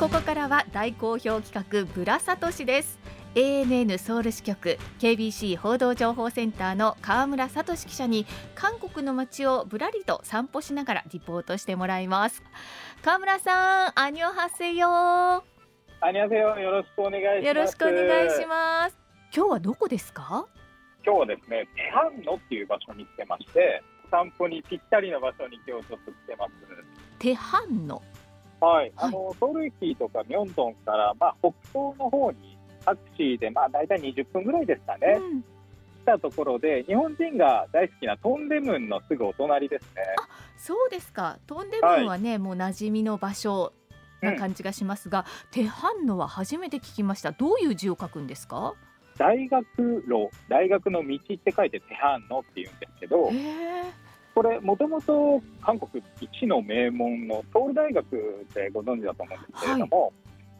[0.00, 2.98] ここからは大好評企画ブラサトシです。
[3.34, 8.24] ANN ソウル支局 KBC 報道情報センターの河村聡記者に
[8.54, 12.42] 韓国の街をぶらりと散歩しながらリポートしてもらいます。
[13.04, 15.42] 河村さんアニョハセヨア
[16.12, 17.46] ニョハセヨよろしくお願いします。
[17.46, 18.96] よろしくお願いします。
[19.36, 20.46] 今日はどこですか？
[21.04, 26.52] 今日はですねテハンノっていう場所に来てまして散歩にぴったりの場所に今日ちょっと来てます。
[27.18, 28.00] テハンノ？
[28.60, 35.44] はい、あのソウル駅とかミョンドンから、まあ、北東の方にタクシーで、まあ、大体20分ぐらいですかね、うん、来
[36.06, 40.02] たところで日本人が大好きなトンデムンのすぐお隣ですね。
[40.18, 41.38] あそうですか。
[41.46, 43.72] トンデムンはね、はい、もう馴染みの場所
[44.20, 47.32] な感じがしますが、うん、テハンノは初めて聞きました。
[47.32, 48.74] どういう字を書くんですか？
[49.16, 49.64] 大学
[50.06, 53.30] 路大学の道って書いてテハンノっていうんですけど
[54.34, 60.12] これもともと韓国一の名門のソウル大学ってご存知だと思うんですけれども、はい、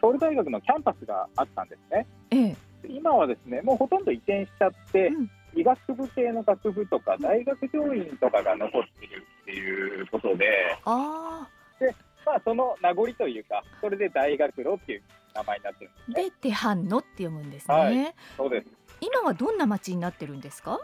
[0.00, 2.06] ソウル大学のキャンパスがあったんですね。
[2.30, 2.56] ええ、
[2.88, 10.46] 今はですねもうほとんど移転しちゃって、うん、医学部系の学部とか大学教員とかが残ってるっていうことで。
[10.84, 11.48] あ
[11.80, 16.24] でまあ、その名残というか、それで大学路っていう名前になってるんですね。
[16.24, 17.74] で、テハンノって読むんですね。
[17.76, 18.66] はい、そうです。
[19.00, 20.80] 今はどんな町になってるんですか？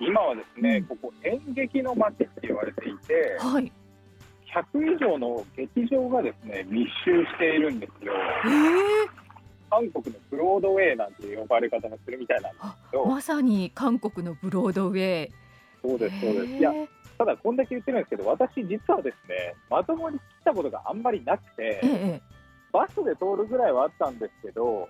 [0.00, 3.72] 今はですね、ここ演劇の街って言われていて、はい、
[4.72, 8.12] 100以上の劇場がですね密集しているんですよ。
[8.44, 9.10] えー、
[9.70, 15.32] 韓国のブロードウェイなんて呼ばれ方もするみたいなんですけど、まさに韓国のブロードウェイ。
[15.82, 16.46] そうですそうです。
[16.54, 16.72] いや
[17.18, 22.20] ただこんだけ言ってるんですけど、私実はですねまともに来たことがあんまりなくて、え
[22.72, 24.88] バスで通るぐらいはあったんですけど、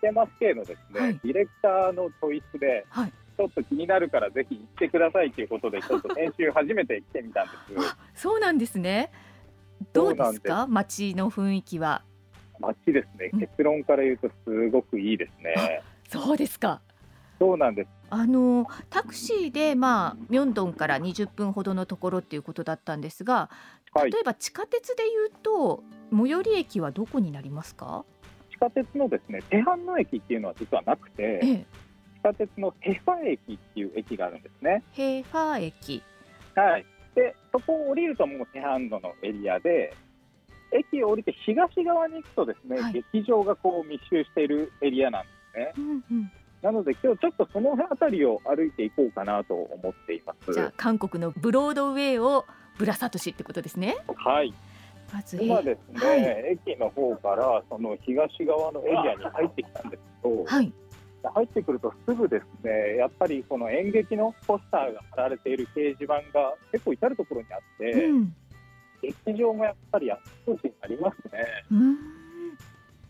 [0.00, 2.86] テマス系のですね、はい、ディレクターのチョイスで。
[2.88, 7.52] はいちょっと気になるからぜひ行ってくださいということでちょっと先週初めて来てみたんで
[8.14, 8.22] す。
[8.22, 9.10] そうなんですね。
[9.92, 10.66] どうですか？
[10.68, 12.02] 街の雰囲気は。
[12.60, 15.82] 街ですね、結論から言うとすごくいいですね。
[16.08, 16.80] そうですか。
[17.40, 17.88] そうなんです。
[18.10, 23.50] あのタクシーでまあミョンドンから20分ほどのところっていうことだったんですが
[23.96, 25.82] 例えば地下鉄でいうと、
[26.12, 28.04] 最寄り駅はどこになりますか？
[28.50, 31.66] 地下鉄のですねテハンの駅っていうのは実はなくて、ええ、
[32.24, 34.82] 下鉄のヘファ駅っていう駅があるんですね。
[34.92, 36.02] ヘファ駅
[36.54, 36.86] はい。
[37.14, 39.94] で、そこを降りるともうテハンドのエリアで、
[40.72, 45.72] 駅を降りて東側に行くとですね、はい、劇場がこう密集しているエリアなんですね。
[45.76, 50.52] うんうん、なので今日ちょっとその辺りを歩いていこうかなと思っています。
[50.52, 52.46] じゃあ韓国のブロードウェイを
[52.78, 53.96] ぶらさとしってことですね。
[54.16, 54.52] はい。
[55.12, 60.72] まず今ですね、はい、駅の方からその東側のエリアに入ってきたんですけど、はい、
[61.30, 68.36] 入ってくるとすぐですねやっぱりこの演劇のポスターが貼られている掲示板が結構至る所にあって、うん、
[69.02, 71.44] 劇場もやっぱりあちこちにありますね。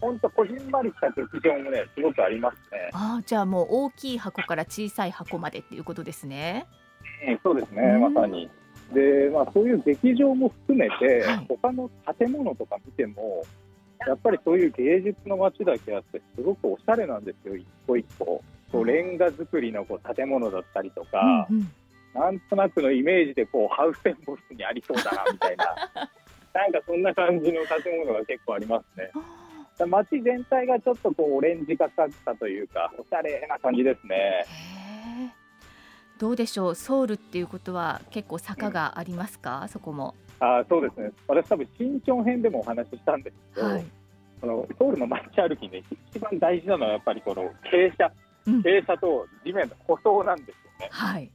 [0.00, 2.90] 本当こじんまりした劇場もねすごくありますね。
[2.92, 6.66] あじゃあもう大きい箱から小さい箱までっていうことですね。
[7.26, 8.50] うん、そうですね、まさに。
[8.92, 13.42] でまあそういう劇場も含めて、はい、他の建物とか見ても
[14.06, 18.42] やっぱりそういう芸術の街だけあってすごくおしゃれなんですよ一個一個。
[18.72, 21.70] こうレンガ造りのこう建物だったりとか、うんうん、
[22.14, 25.64] なんとなくのイメージでこうハウステンボスにありそうだなみたいな。
[26.52, 29.10] なんかそんな感じの建物が結構ありますね。
[29.86, 34.46] 街全体がちょっとこうオレンジがかったというかおしゃれな感じですね。
[36.18, 36.74] どうでしょう？
[36.74, 40.14] ソウルっていうことは結構坂がありますか、うん、そこも。
[40.40, 41.10] あそうですね。
[41.26, 43.84] 私多分新潮編でもお話ししたんですけど、はい、
[44.40, 48.14] このソウルの街歩きで一番大事なのはやっぱりこの傾斜、
[48.46, 50.88] うん、傾斜と地面の舗装なんですよね。
[50.90, 51.30] はい、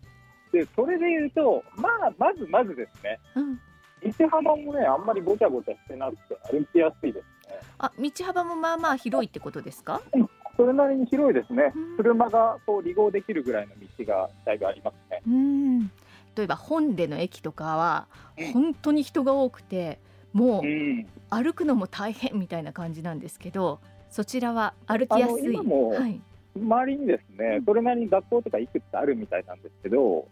[0.52, 3.56] でそれでいうと、まあ、まずまずですね、うん、
[4.18, 7.60] 道幅もねあんまりごちゃごちゃしてなくて歩きやすいですね。
[7.80, 15.22] あ道幅もまあまあ広いってことですか、うん、それなりに広いですね、車がこう離合できるぐらいの道がだいぶありますね。
[15.28, 15.92] うん
[16.36, 18.08] 例えば本での駅とかは
[18.54, 20.00] 本当に人が多くて
[20.34, 20.64] もう
[21.30, 23.80] 歩くのも大変みたいな感じなんですけど
[24.12, 25.56] そちらは歩きやすい。
[25.56, 26.22] はい、
[26.56, 30.28] 周りにですね、それなりに学校とかいくつあるみたいなんですけど、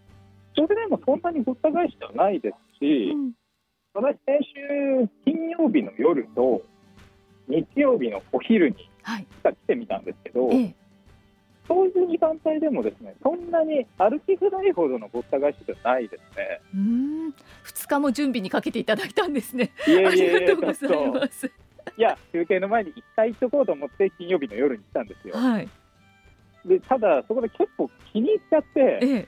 [0.55, 3.31] それでもそんなにごった返しではないですし、うん、
[3.93, 6.61] 私、先週金曜日の夜と
[7.47, 8.75] 日曜日のお昼に
[9.05, 10.75] 来てみたんですけど、はいええ、
[11.69, 16.61] そういう時間帯でもですねそんなに歩きづらいほどのごった返しではないですね。
[16.73, 17.29] うん。
[17.63, 19.71] 2日も準備にかけていただいたんですね。
[19.87, 20.39] いやいやいや
[21.97, 25.35] いや休憩の前に一回行っとこうと思って金曜日の夜に来たんですよ。
[25.35, 25.69] はい、
[26.65, 29.27] でただそこで結構気に入っちゃって、ええ、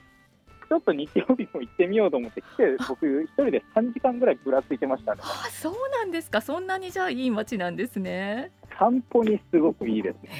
[0.68, 5.20] ちょっと日曜日も行ってみようと思って来て僕一人で3時間ぐらいぶらついてましたね。
[5.22, 6.40] あそうなんですか。
[6.40, 8.50] そんなにじゃあいい街なんですね。
[8.78, 10.30] 散歩にすごくいいですね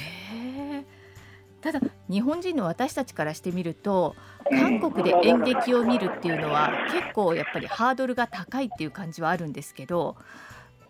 [1.62, 1.80] ただ
[2.10, 4.14] 日本人の私たちからしてみると
[4.50, 10.16] 韓国で演劇を見るっていうのは結構やっぱりハードルが高いっていう感じはあるんですけど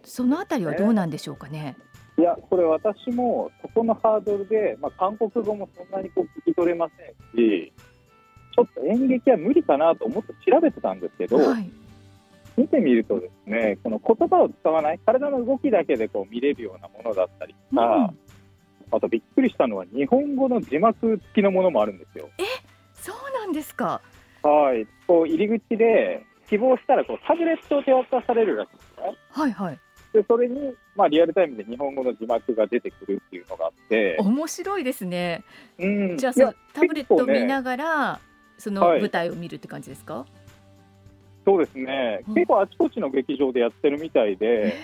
[0.02, 1.76] そのあたりはどうなんでしょうかね？
[2.18, 7.72] いや、これ私もそこのハードルで、まあ、韓国語もそんなにこう聞き取れませんし、
[8.54, 11.70] ちょっと演劇は無理かなと思って調べてたんですけど、はい、
[12.56, 18.18] 見てみるとですね、この言葉を使わない、体の動きだけでこう見れるようなものだったりとか、うん、
[18.92, 22.28] あとびっくりしたのは日本語の字幕付きのものもあるんですよ。
[22.38, 22.44] え、
[22.94, 24.00] そうなんですか？
[24.42, 29.16] はい、こう入り口で希望したらこうタブレットを手渡されるらしいですね。
[29.30, 29.78] はいはい。
[30.12, 34.16] でそれに、まあ、リアルタイムで日本語の字幕が出てくるっていうのがあって。
[34.18, 35.42] 面白いですね、
[35.78, 38.18] うん、じゃあそのタブレットを見ながら、ね、
[38.58, 40.26] その舞台を見るって感じですか、はい、
[41.46, 44.74] そうですね、うん、結構あちこちの劇場でやってるみたいで、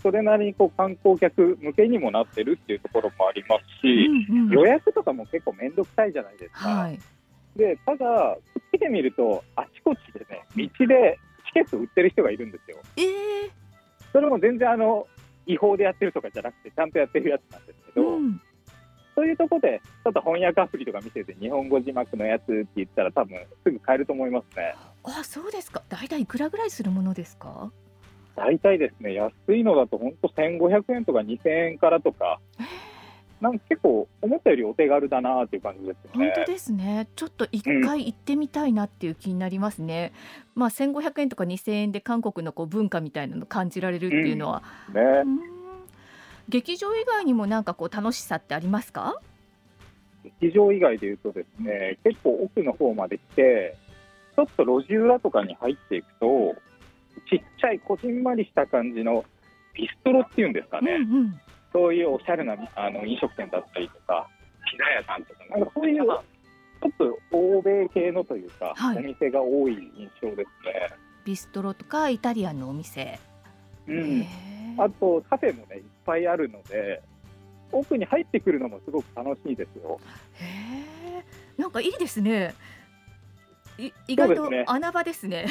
[0.00, 6.68] それなりにこう観光客向けにもなってるっていうところもありますし、うんうん、予約とかも結構面倒くさいじゃないですか。
[6.68, 6.98] はい、
[7.56, 8.36] でただ、
[8.72, 12.78] 来てみると、あちこちでね、道でチケット売ってる人がいるんですよ。
[12.96, 13.50] えー
[14.12, 15.06] それも全然あの
[15.46, 18.40] 違法でやってるとかじゃなくて、ちゃんとやってるやつなんですけど、うん、
[19.14, 24.74] そういうとこで、ちょっと翻訳アプリとか見せて、日本語字幕のやつって言ったら、多分すぐ買えると思いますね。
[25.04, 27.70] あそうですか、大体いくらぐらいするものですか？
[28.36, 32.40] 大体ですね、安いのだと本当1500円とか2000円からとか。
[33.40, 36.10] なんか結構思ったよりお手軽だなっていう感じですね。
[36.12, 37.08] 本当ですね。
[37.16, 40.12] ちょっと一回行ってみたいなっていう気になりますね。
[40.54, 45.42] うん、まあ1500円とか2000円で韓国のこう文化みたいなの感じられるっていうのは、うん、ね、
[46.50, 49.18] 劇場以外にもなんかこう楽しさってありますか？
[50.38, 53.74] 劇場以外でいうとですね、結構奥の方まで来て、
[54.36, 56.56] ちょっと路地裏とかに入っていくと、
[57.28, 59.24] ちっちゃいこじんまりした感じの
[59.74, 60.92] ビストロっていうんですかね。
[60.92, 61.40] うんうん
[61.72, 64.28] そういうおしゃれなあの飲食店だったりとか、
[64.70, 66.14] ピザ屋さんとか、なんかそういう、ちょ
[66.88, 70.96] っと欧米系のというか、はい、お店が多い印象ですね。
[71.24, 73.20] ビストロとかイタリアンのお店。
[73.86, 74.26] うん、
[74.78, 77.02] あとカフェもねいっぱいあるので
[77.72, 80.00] 奥に入ってくるのもすごく楽しいですよ。
[80.34, 81.24] へ
[81.58, 82.54] え、なんかいいですね。
[83.78, 85.46] い意外と穴場ですね。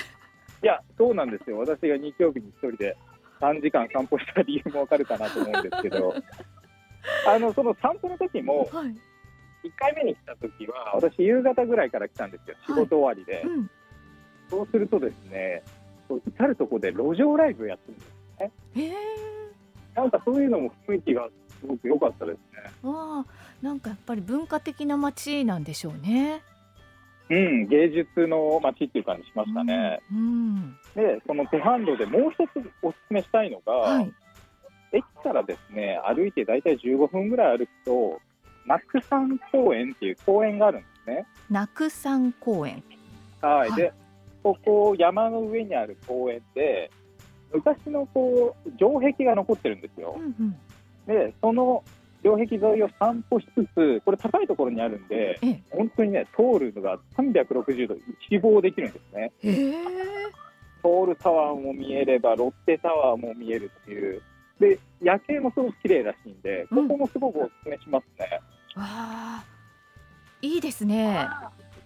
[0.62, 1.60] いや、そうなんですよ。
[1.60, 2.98] 私が日曜日に一人で
[3.40, 6.14] 3時間散歩した理由もわかるかなと思うんですけど、
[7.28, 8.70] あのその散歩の時も、
[9.64, 13.36] 1回目に来た時は、私、夕方ぐらいから来たんですよ、仕事終わりで。
[13.36, 13.70] はいうん、
[14.50, 15.64] そうするとですね、
[16.10, 18.96] 至る所で路上ライブやってるんですね。
[19.96, 21.28] なんかそういうのも雰囲気が
[21.60, 22.72] すごく良かったですね。
[22.84, 23.26] あ
[23.62, 26.42] なんかやっぱり文化的な街なんでしょうね。
[27.30, 30.00] うん、芸術の街っていう感じしましたね。
[30.12, 34.12] うん、うん、で、そのテハンドでもう一つお勧めしたいのが、はい、
[34.92, 38.20] 駅からですね歩いて大体15分ぐらい歩くと、
[38.66, 41.26] ナクサン公園っていう公園があるんですね。
[41.50, 42.84] ナクサン公園
[43.42, 43.94] はい、で、
[44.44, 46.92] ここ山の上にある公園で、
[47.54, 50.16] 昔のこう城壁が残ってるんですよ。
[50.18, 50.56] うんうん、
[51.08, 51.84] で、その
[52.22, 55.40] 城壁沿いを散歩しつつ、これ高いところにあるんで、
[55.72, 57.96] 本当にね、通るのが360度
[58.28, 59.32] 一望できるんですね。
[60.82, 64.22] ソウルタワーも見えれば、ロッテタワーも見えるっていう。
[64.60, 68.42] で、夜景もすごく綺麗らしいんで、ここもすごくお勧めしますね。
[68.76, 69.44] うん、あ
[70.42, 71.28] いいですね。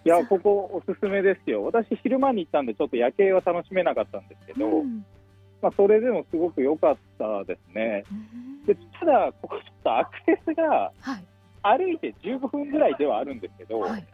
[0.04, 1.64] いや、ここおすすめですよ。
[1.64, 5.04] 私、昼間に行ったんで、ちょっと夜景は楽しめなかったんですけど、うん、
[5.62, 8.04] まあ、それでもすごく良かったですね。
[8.66, 10.92] でただ、ここちょっとアクセスが、
[11.62, 14.06] 歩いて15分ぐらいではあるんですけど、はい、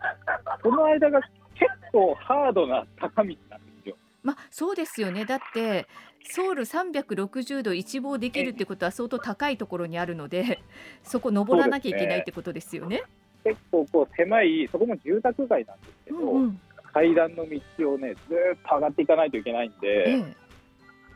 [0.62, 1.21] その間が
[1.54, 3.97] 結構ハードな坂道なんですよ。
[4.23, 5.25] まあ、そうですよね。
[5.25, 5.87] だって
[6.25, 10.61] ソウル360度一望できるってことは相当高いところにあるので
[11.02, 12.99] そこ登らなきゃいけないってことですよね。
[12.99, 13.02] ね。
[13.45, 16.61] 結構こう狭いそこも住宅街なんですけど、うんうん、
[16.92, 20.37] 階段の道をねずっと上がっていかないといけないんで、ええ、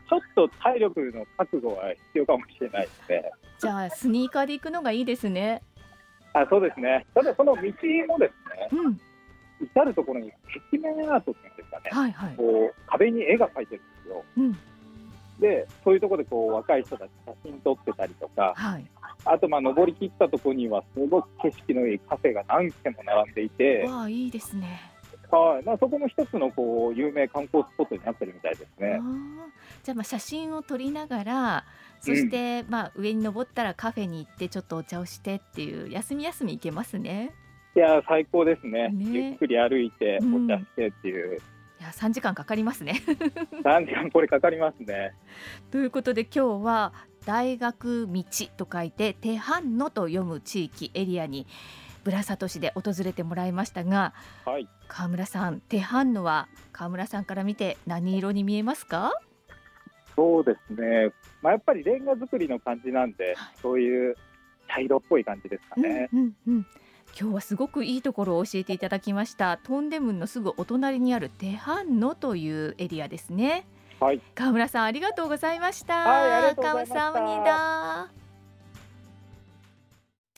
[0.07, 3.31] ちょっと体力の覚悟は必要かもしれないですね。
[3.59, 5.61] じゃあ、スニーカーで行くのがいいですね。
[6.33, 7.05] あそうですね。
[7.13, 8.99] ただ、その道もですね、うん、
[9.61, 10.31] 至る所に
[10.71, 14.23] 壁面アートっていうんですかね、はいはい、こう壁に絵が描いてるんですよ。
[14.37, 14.57] うん、
[15.39, 18.85] で、そういうところでこう若い人たち写真撮ってたりとか、はい、
[19.23, 24.94] あと、まあ、登り切ったところには、すごく景色のいいカフェが何軒も並んでいて、わあ、いいですね。
[25.31, 28.99] はい、まあ、そこも一つのこう有名観光スポットになってるみたいですね。
[29.83, 31.65] じゃあまあ写真を撮りながら
[31.99, 37.33] そして、まあ上に登ったらカフェに行ってちょっとお茶をしてっていう休み休み行けますね。
[37.75, 41.37] いや最高ですね、ね、ゆっくり歩いてお茶してっていう。
[41.77, 43.01] いや3時間かかりますね。
[43.63, 45.13] 3時間これかかりますね。
[45.71, 46.93] ということで今日は
[47.25, 48.23] 大学道
[48.55, 51.47] と書いて手半野と読む地域エリアに
[52.05, 54.13] ブラサト市で訪れてもらいましたが、
[54.45, 59.11] はい、川村さん手半野は川村さんから見て何色に見えますか？
[60.15, 64.15] そうですね、まあ、やっぱりレンガ作りの感じなんで、はい、そういう
[64.69, 66.09] 茶色っぽい感じですかね。
[66.13, 66.65] うんうんうん。
[67.19, 69.57] 今日はすごくいいところを教えていただきました。
[69.57, 73.65] トンデムンのすぐお隣にあるテハンノというエリアですね。
[73.99, 74.21] はい。
[74.35, 75.95] 川村さんありがとうございました。
[75.95, 76.93] はいありがとうございまし
[78.13, 78.24] た